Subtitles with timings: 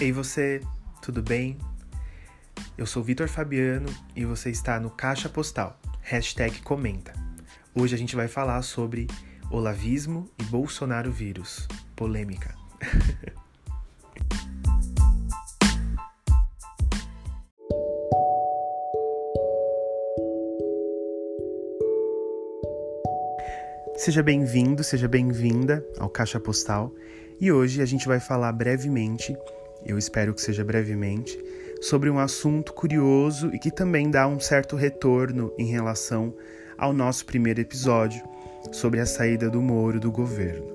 [0.00, 0.60] Ei você,
[1.00, 1.56] tudo bem?
[2.76, 7.12] Eu sou Vitor Fabiano e você está no Caixa Postal, hashtag comenta.
[7.72, 9.06] Hoje a gente vai falar sobre
[9.48, 11.68] olavismo e Bolsonaro vírus.
[11.94, 12.56] Polêmica.
[23.96, 26.92] Seja bem-vindo, seja bem-vinda ao Caixa Postal
[27.40, 29.34] e hoje a gente vai falar brevemente,
[29.84, 31.38] eu espero que seja brevemente,
[31.80, 36.34] sobre um assunto curioso e que também dá um certo retorno em relação
[36.78, 38.22] ao nosso primeiro episódio
[38.72, 40.72] sobre a saída do Moro do governo.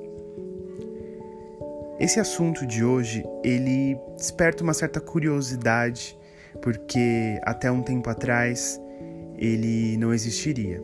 [2.00, 6.18] Esse assunto de hoje, ele desperta uma certa curiosidade,
[6.62, 8.80] porque até um tempo atrás
[9.38, 10.82] ele não existiria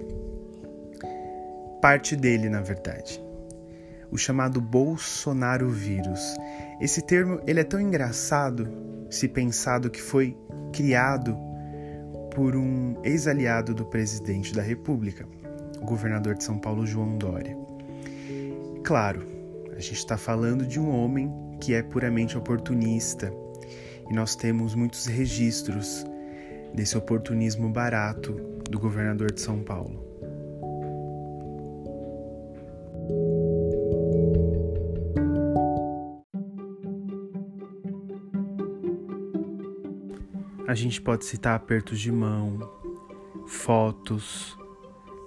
[1.86, 3.24] parte dele, na verdade.
[4.10, 6.36] O chamado Bolsonaro vírus.
[6.80, 8.68] Esse termo ele é tão engraçado
[9.10, 10.38] se pensado que foi
[10.74, 11.38] criado
[12.34, 15.26] por um ex-aliado do presidente da República,
[15.82, 17.58] o governador de São Paulo, João Dória.
[18.84, 19.26] Claro,
[19.72, 21.32] a gente está falando de um homem
[21.62, 23.32] que é puramente oportunista
[24.10, 26.06] e nós temos muitos registros
[26.74, 28.34] desse oportunismo barato
[28.70, 30.05] do governador de São Paulo.
[40.76, 42.70] A gente pode citar apertos de mão,
[43.48, 44.60] fotos,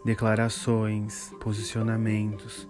[0.05, 2.69] declarações, posicionamentos,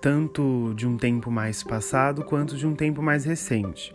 [0.00, 3.92] tanto de um tempo mais passado quanto de um tempo mais recente.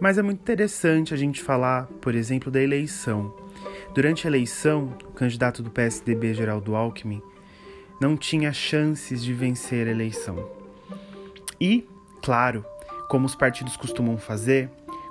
[0.00, 3.32] Mas é muito interessante a gente falar, por exemplo, da eleição.
[3.94, 7.22] Durante a eleição, o candidato do PSDB, Geraldo Alckmin,
[8.00, 10.50] não tinha chances de vencer a eleição.
[11.60, 11.86] E,
[12.20, 12.64] claro,
[13.08, 14.68] como os partidos costumam fazer,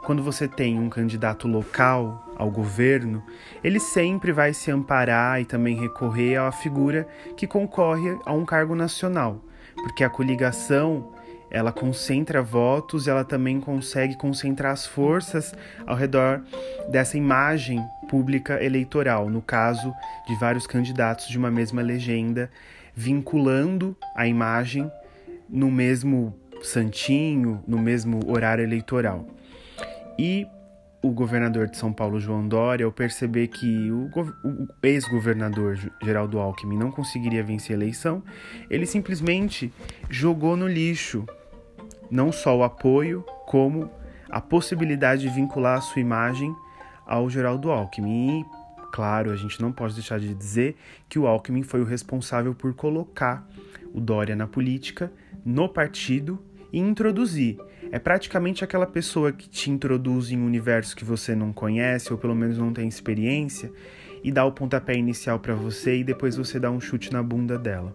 [0.10, 3.22] quando você tem um candidato local ao governo,
[3.64, 8.74] ele sempre vai se amparar e também recorrer à figura que concorre a um cargo
[8.74, 9.40] nacional,
[9.76, 11.14] porque a coligação
[11.52, 15.54] ela concentra votos, ela também consegue concentrar as forças
[15.86, 16.42] ao redor
[16.90, 19.94] dessa imagem pública eleitoral, no caso
[20.28, 22.50] de vários candidatos de uma mesma legenda,
[22.96, 24.92] vinculando a imagem
[25.48, 29.38] no mesmo santinho, no mesmo horário eleitoral.
[30.22, 30.46] E
[31.02, 34.10] o governador de São Paulo, João Dória, ao perceber que o,
[34.44, 38.22] o ex-governador Geraldo Alckmin não conseguiria vencer a eleição,
[38.70, 39.72] ele simplesmente
[40.10, 41.26] jogou no lixo
[42.12, 43.90] não só o apoio, como
[44.30, 46.54] a possibilidade de vincular a sua imagem
[47.06, 48.42] ao Geraldo Alckmin.
[48.42, 48.46] E,
[48.92, 50.76] claro, a gente não pode deixar de dizer
[51.08, 53.48] que o Alckmin foi o responsável por colocar
[53.94, 55.10] o Dória na política,
[55.46, 56.44] no partido
[56.74, 57.58] e introduzir
[57.92, 62.20] é praticamente aquela pessoa que te introduz em um universo que você não conhece ou
[62.20, 63.72] pelo menos não tem experiência
[64.24, 67.58] e dá o pontapé inicial para você e depois você dá um chute na bunda
[67.58, 67.94] dela.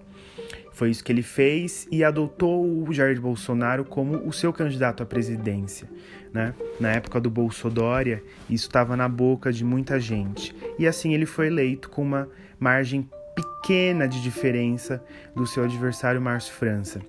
[0.73, 5.07] Foi isso que ele fez e adotou o Jair Bolsonaro como o seu candidato à
[5.07, 5.89] presidência.
[6.33, 6.53] Né?
[6.81, 10.53] Na época do Bolsodória, isso estava na boca de muita gente.
[10.77, 12.29] E assim ele foi eleito com uma
[12.59, 15.01] margem pequena de diferença
[15.35, 17.01] do seu adversário Márcio França.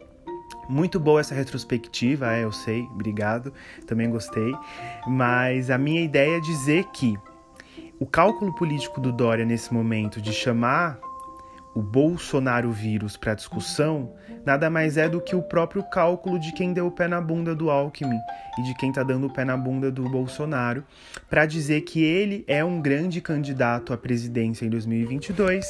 [0.67, 3.53] Muito boa essa retrospectiva, é, eu sei, obrigado,
[3.85, 4.53] também gostei.
[5.07, 7.17] Mas a minha ideia é dizer que
[7.99, 10.99] o cálculo político do Dória nesse momento de chamar
[11.75, 14.13] o Bolsonaro vírus para discussão
[14.45, 17.53] nada mais é do que o próprio cálculo de quem deu o pé na bunda
[17.53, 18.19] do Alckmin
[18.57, 20.85] e de quem está dando o pé na bunda do Bolsonaro
[21.29, 25.65] para dizer que ele é um grande candidato à presidência em 2022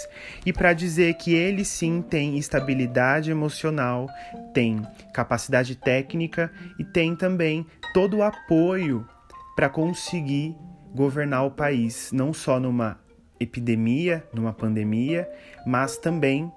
[0.46, 4.08] e para dizer que ele sim tem estabilidade emocional,
[4.54, 9.08] tem capacidade técnica e tem também todo o apoio
[9.56, 10.56] para conseguir
[10.94, 13.05] governar o país, não só numa
[13.40, 15.30] epidemia, numa pandemia,
[15.66, 16.52] mas também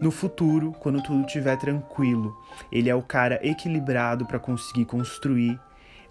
[0.00, 2.36] no futuro, quando tudo estiver tranquilo.
[2.70, 5.58] Ele é o cara equilibrado para conseguir construir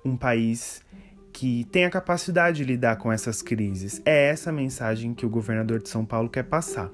[0.03, 0.83] um país
[1.31, 4.01] que tem a capacidade de lidar com essas crises.
[4.05, 6.89] É essa a mensagem que o governador de São Paulo quer passar.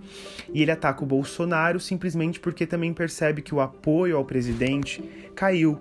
[0.51, 5.03] E ele ataca o Bolsonaro simplesmente porque também percebe que o apoio ao presidente
[5.35, 5.79] caiu,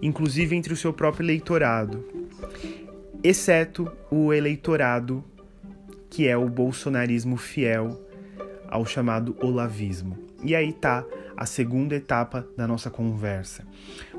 [0.00, 2.04] inclusive entre o seu próprio eleitorado,
[3.24, 5.24] exceto o eleitorado
[6.10, 8.00] que é o bolsonarismo fiel
[8.68, 10.18] ao chamado olavismo.
[10.42, 11.04] E aí tá
[11.36, 13.66] a segunda etapa da nossa conversa.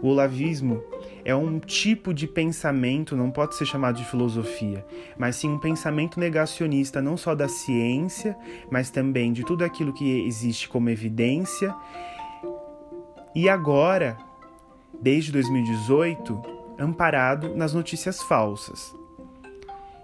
[0.02, 0.84] O olavismo
[1.26, 4.86] é um tipo de pensamento, não pode ser chamado de filosofia,
[5.18, 8.38] mas sim um pensamento negacionista não só da ciência,
[8.70, 11.76] mas também de tudo aquilo que existe como evidência.
[13.36, 14.18] E agora,
[15.02, 16.42] desde 2018,
[16.80, 18.94] amparado nas notícias falsas.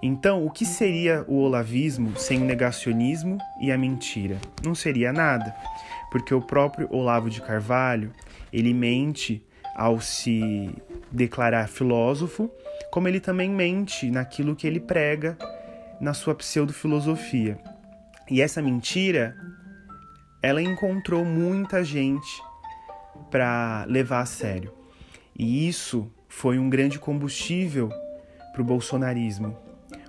[0.06, 4.38] Então, o que seria o olavismo sem o negacionismo e a mentira?
[4.62, 5.56] Não seria nada,
[6.12, 8.12] porque o próprio Olavo de Carvalho,
[8.52, 9.42] ele mente
[9.74, 10.76] ao se
[11.10, 12.52] declarar filósofo,
[12.92, 15.38] como ele também mente naquilo que ele prega
[16.02, 17.58] na sua pseudo-filosofia.
[18.30, 19.34] E essa mentira,
[20.42, 22.44] ela encontrou muita gente
[23.32, 24.74] para levar a sério.
[25.34, 27.88] E isso foi um grande combustível
[28.52, 29.63] para o bolsonarismo.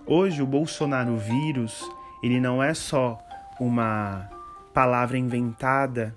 [0.06, 1.90] Hoje o Bolsonaro vírus,
[2.22, 3.18] ele não é só
[3.58, 4.28] uma
[4.74, 6.14] palavra inventada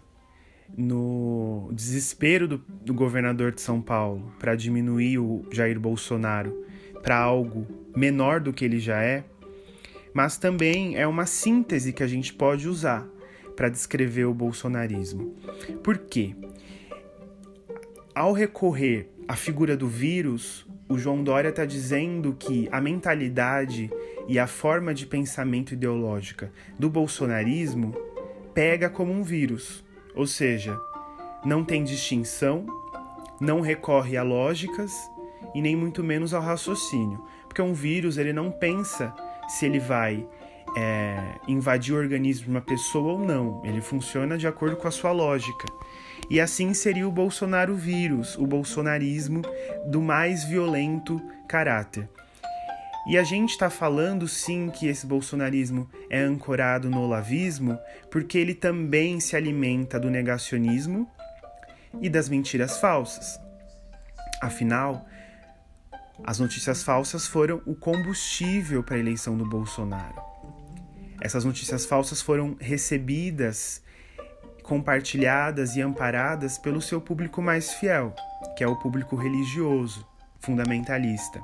[0.77, 6.65] no desespero do, do governador de São Paulo para diminuir o Jair Bolsonaro
[7.01, 9.23] para algo menor do que ele já é,
[10.13, 13.07] mas também é uma síntese que a gente pode usar
[13.55, 15.33] para descrever o bolsonarismo.
[15.81, 16.35] Por quê?
[18.13, 23.91] Ao recorrer à figura do vírus, o João Dória está dizendo que a mentalidade
[24.27, 27.93] e a forma de pensamento ideológica do bolsonarismo
[28.53, 29.83] pega como um vírus,
[30.15, 30.79] ou seja,
[31.45, 32.65] não tem distinção,
[33.39, 34.93] não recorre a lógicas
[35.53, 39.13] e nem muito menos ao raciocínio, porque um vírus ele não pensa
[39.47, 40.27] se ele vai
[40.79, 44.91] é, invadir o organismo de uma pessoa ou não, ele funciona de acordo com a
[44.91, 45.65] sua lógica.
[46.29, 49.41] E assim seria o Bolsonaro vírus, o bolsonarismo
[49.87, 52.07] do mais violento caráter.
[53.09, 57.79] E a gente está falando sim que esse bolsonarismo é ancorado no olavismo,
[58.11, 61.09] porque ele também se alimenta do negacionismo
[61.99, 63.39] e das mentiras falsas.
[64.43, 65.07] Afinal,
[66.23, 70.36] as notícias falsas foram o combustível para a eleição do Bolsonaro.
[71.27, 73.81] Essas notícias falsas foram recebidas
[74.63, 78.15] compartilhadas e amparadas pelo seu público mais fiel,
[78.55, 80.07] que é o público religioso,
[80.39, 81.41] fundamentalista.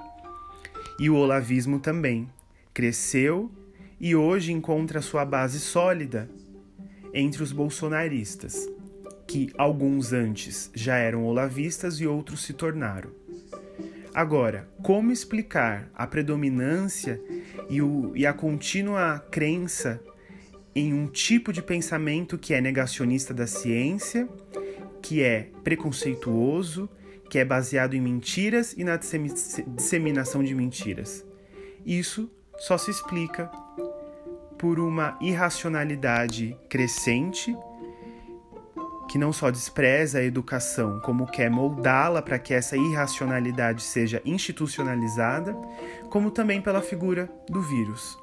[0.98, 2.30] E o olavismo também
[2.74, 3.52] cresceu
[4.00, 6.30] e hoje encontra sua base sólida
[7.14, 8.66] entre os bolsonaristas,
[9.28, 13.12] que alguns antes já eram olavistas e outros se tornaram.
[14.14, 17.20] Agora, como explicar a predominância
[17.70, 20.02] e, o, e a contínua crença
[20.76, 24.28] em um tipo de pensamento que é negacionista da ciência,
[25.02, 26.90] que é preconceituoso,
[27.30, 31.26] que é baseado em mentiras e na disseminação de mentiras.
[31.86, 33.48] Isso só se explica
[34.58, 37.56] por uma irracionalidade crescente
[39.14, 45.54] que não só despreza a educação, como quer moldá-la para que essa irracionalidade seja institucionalizada,
[46.10, 48.18] como também pela figura do vírus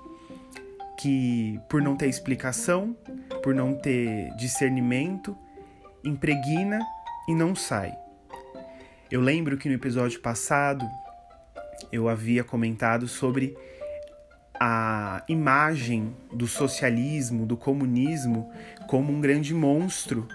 [0.99, 2.97] que, por não ter explicação,
[3.41, 5.39] por não ter discernimento,
[6.03, 6.81] impregna
[7.29, 7.95] e não sai.
[9.09, 10.85] Eu lembro que no episódio passado
[11.93, 13.57] eu havia comentado sobre
[14.59, 18.51] a imagem do socialismo, do comunismo,
[18.89, 20.27] como um grande monstro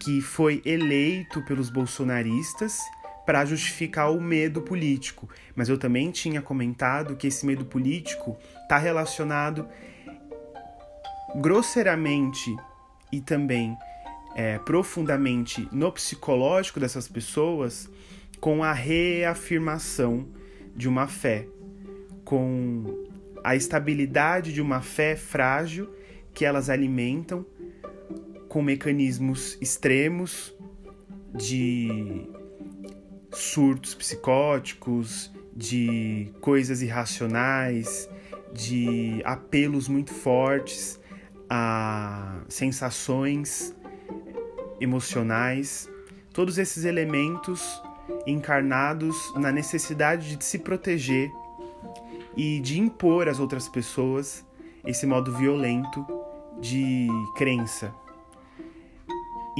[0.00, 2.78] que foi eleito pelos bolsonaristas
[3.26, 5.28] para justificar o medo político.
[5.54, 9.68] Mas eu também tinha comentado que esse medo político está relacionado
[11.36, 12.56] grosseiramente
[13.12, 13.76] e também
[14.34, 17.88] é, profundamente no psicológico dessas pessoas
[18.40, 20.26] com a reafirmação
[20.74, 21.46] de uma fé,
[22.24, 23.06] com
[23.44, 25.94] a estabilidade de uma fé frágil
[26.32, 27.44] que elas alimentam
[28.50, 30.52] com mecanismos extremos
[31.32, 32.28] de
[33.30, 38.10] surtos psicóticos, de coisas irracionais,
[38.52, 40.98] de apelos muito fortes
[41.48, 43.72] a sensações
[44.80, 45.88] emocionais,
[46.32, 47.80] todos esses elementos
[48.26, 51.30] encarnados na necessidade de se proteger
[52.36, 54.44] e de impor às outras pessoas
[54.84, 56.04] esse modo violento
[56.60, 57.94] de crença.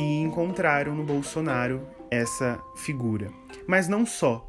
[0.00, 3.30] E encontraram no Bolsonaro essa figura.
[3.68, 4.48] Mas não só.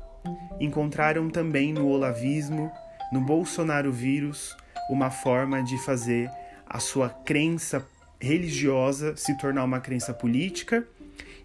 [0.61, 2.71] Encontraram também no olavismo,
[3.11, 4.55] no Bolsonaro vírus,
[4.89, 6.31] uma forma de fazer
[6.65, 7.85] a sua crença
[8.17, 10.87] religiosa se tornar uma crença política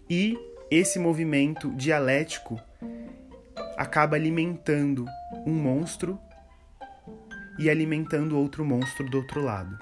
[0.09, 0.39] e
[0.71, 2.57] esse movimento dialético
[3.75, 5.05] acaba alimentando
[5.45, 6.17] um monstro
[7.59, 9.77] e alimentando outro monstro do outro lado.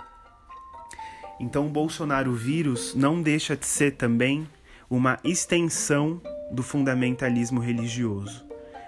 [1.40, 4.48] Então, o Bolsonaro vírus não deixa de ser também
[4.90, 8.46] uma extensão do fundamentalismo religioso.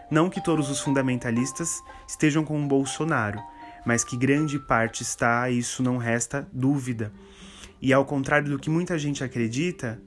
[0.09, 3.41] Não que todos os fundamentalistas estejam com o Bolsonaro,
[3.85, 7.11] mas que grande parte está, isso não resta dúvida.
[7.81, 10.01] E ao contrário do que muita gente acredita,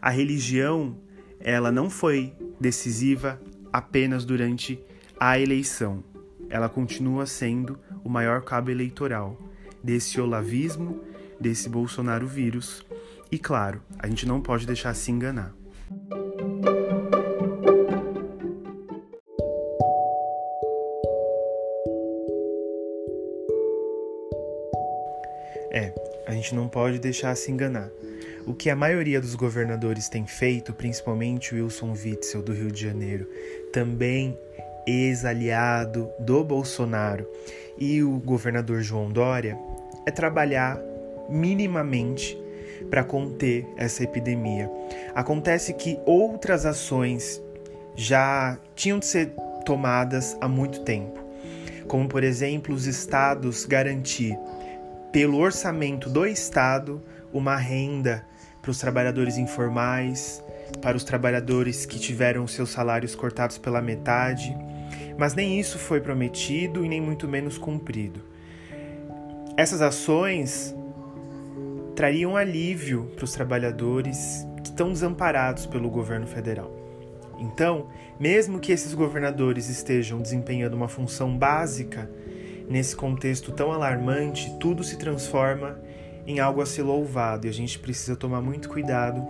[0.00, 0.96] a religião
[1.40, 3.40] ela não foi decisiva
[3.72, 4.78] apenas durante
[5.18, 6.02] a eleição.
[6.48, 9.40] Ela continua sendo o maior cabo eleitoral
[9.82, 11.00] desse olavismo,
[11.40, 12.84] desse Bolsonaro vírus.
[13.30, 15.54] E claro, a gente não pode deixar se enganar.
[25.72, 25.92] É,
[26.26, 27.90] a gente não pode deixar se enganar.
[28.46, 33.28] O que a maioria dos governadores tem feito, principalmente Wilson Witzel do Rio de Janeiro,
[33.72, 34.38] também
[34.86, 37.28] ex-aliado do Bolsonaro,
[37.76, 39.58] e o governador João Dória,
[40.06, 40.80] é trabalhar
[41.28, 42.38] minimamente
[42.90, 44.70] para conter essa epidemia.
[45.14, 47.42] Acontece que outras ações
[47.94, 49.32] já tinham de ser
[49.64, 51.18] tomadas há muito tempo,
[51.88, 54.38] como por exemplo os estados garantir
[55.10, 57.02] pelo orçamento do estado
[57.32, 58.24] uma renda
[58.60, 60.42] para os trabalhadores informais,
[60.80, 64.56] para os trabalhadores que tiveram seus salários cortados pela metade,
[65.18, 68.20] mas nem isso foi prometido e nem muito menos cumprido.
[69.56, 70.74] Essas ações
[71.96, 76.70] trariam alívio para os trabalhadores que estão desamparados pelo governo federal.
[77.38, 77.88] Então,
[78.20, 82.10] mesmo que esses governadores estejam desempenhando uma função básica
[82.68, 85.80] nesse contexto tão alarmante, tudo se transforma
[86.26, 89.26] em algo a ser louvado e a gente precisa tomar muito cuidado,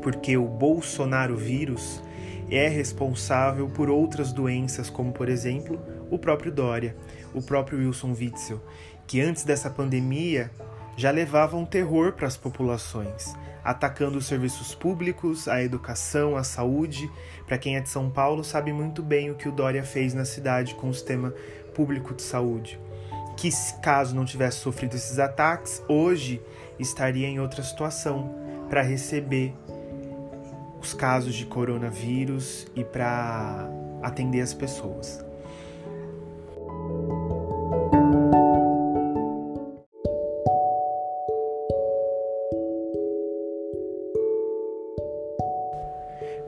[0.00, 2.02] porque o Bolsonaro vírus
[2.50, 5.78] é responsável por outras doenças, como por exemplo
[6.10, 6.96] o próprio Dória,
[7.34, 8.60] o próprio Wilson Witzel,
[9.06, 10.50] que antes dessa pandemia
[10.96, 17.10] já levavam terror para as populações, atacando os serviços públicos, a educação, a saúde.
[17.46, 20.24] Para quem é de São Paulo, sabe muito bem o que o Dória fez na
[20.24, 21.34] cidade com o sistema
[21.74, 22.78] público de saúde
[23.40, 26.42] que, caso não tivesse sofrido esses ataques, hoje
[26.78, 28.34] estaria em outra situação
[28.68, 29.54] para receber
[30.78, 33.66] os casos de coronavírus e para
[34.02, 35.24] atender as pessoas.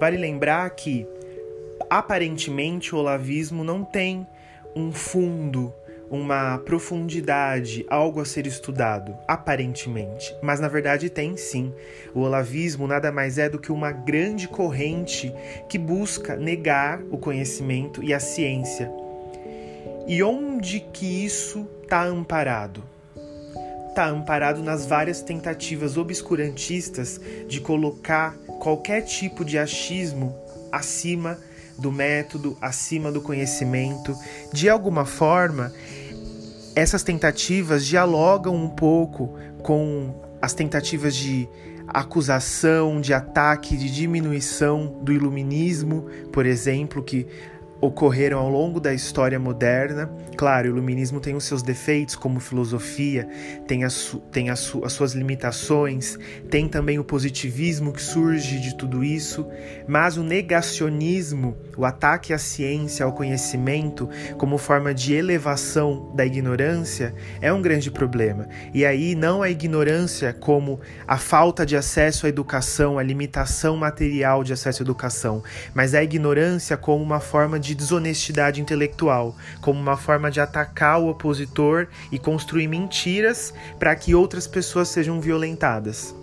[0.02, 1.06] Vale lembrar que
[1.88, 4.26] aparentemente o olavismo não tem
[4.75, 5.73] um fundo
[6.11, 10.35] uma profundidade, algo a ser estudado, aparentemente.
[10.42, 11.73] Mas na verdade tem sim.
[12.12, 15.32] O olavismo nada mais é do que uma grande corrente
[15.68, 18.90] que busca negar o conhecimento e a ciência.
[20.09, 22.91] E onde que isso está amparado?
[23.92, 30.34] Está amparado nas várias tentativas obscurantistas de colocar qualquer tipo de achismo
[30.72, 31.38] acima
[31.76, 34.16] do método, acima do conhecimento.
[34.50, 35.75] De alguma forma,
[36.75, 41.46] essas tentativas dialogam um pouco com as tentativas de
[41.87, 47.26] acusação, de ataque, de diminuição do iluminismo, por exemplo, que
[47.82, 50.08] ocorreram ao longo da história moderna.
[50.36, 53.28] Claro, o iluminismo tem os seus defeitos como filosofia,
[53.66, 56.16] tem, as, tem as, su, as suas limitações,
[56.48, 59.46] tem também o positivismo que surge de tudo isso,
[59.86, 64.08] mas o negacionismo, o ataque à ciência, ao conhecimento,
[64.38, 68.48] como forma de elevação da ignorância, é um grande problema.
[68.72, 74.44] E aí, não a ignorância como a falta de acesso à educação, a limitação material
[74.44, 75.42] de acesso à educação,
[75.74, 81.00] mas a ignorância como uma forma de de desonestidade intelectual, como uma forma de atacar
[81.00, 86.14] o opositor e construir mentiras para que outras pessoas sejam violentadas.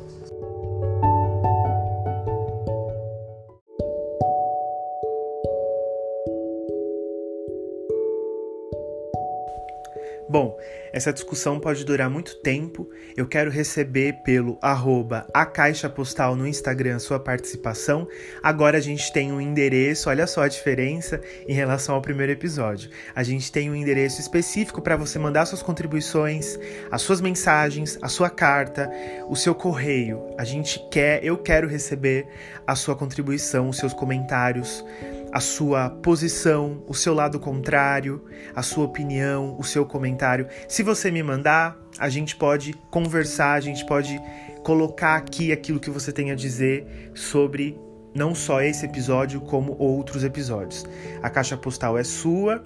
[10.30, 10.56] Bom,
[10.94, 12.88] essa discussão pode durar muito tempo.
[13.18, 18.08] Eu quero receber pelo arroba a caixa postal no Instagram sua participação.
[18.44, 22.92] Agora a gente tem um endereço, olha só a diferença em relação ao primeiro episódio.
[23.16, 26.60] A gente tem um endereço específico para você mandar suas contribuições,
[26.92, 28.88] as suas mensagens, a sua carta,
[29.28, 30.22] o seu correio.
[30.38, 32.28] A gente quer, eu quero receber
[32.68, 34.86] a sua contribuição, os seus comentários
[35.32, 38.24] a sua posição, o seu lado contrário,
[38.56, 40.48] a sua opinião, o seu comentário.
[40.68, 44.20] Se você me mandar, a gente pode conversar, a gente pode
[44.64, 47.78] colocar aqui aquilo que você tem a dizer sobre
[48.14, 50.86] não só esse episódio, como outros episódios.
[51.22, 52.64] A caixa postal é sua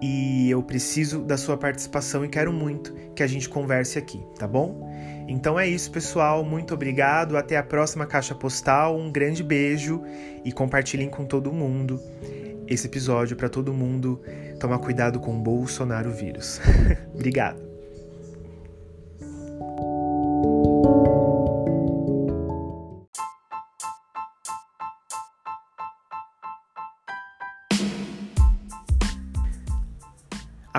[0.00, 4.46] e eu preciso da sua participação e quero muito que a gente converse aqui, tá
[4.46, 4.90] bom?
[5.28, 6.44] Então é isso, pessoal.
[6.44, 7.36] Muito obrigado.
[7.36, 8.96] Até a próxima caixa postal.
[8.96, 10.02] Um grande beijo
[10.44, 12.00] e compartilhem com todo mundo
[12.68, 14.20] esse episódio para todo mundo
[14.58, 16.60] tomar cuidado com o Bolsonaro vírus.
[17.14, 17.65] obrigado.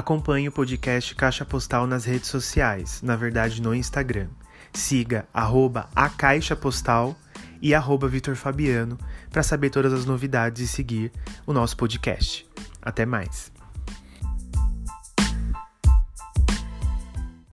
[0.07, 4.29] Acompanhe o podcast Caixa Postal nas redes sociais, na verdade no Instagram.
[4.71, 7.13] Siga arroba a Caixa Postal
[7.61, 8.97] e arroba Vitor Fabiano
[9.29, 11.11] para saber todas as novidades e seguir
[11.45, 12.47] o nosso podcast.
[12.81, 13.56] Até mais!